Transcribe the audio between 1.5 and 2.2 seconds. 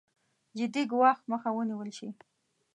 ونېول شي.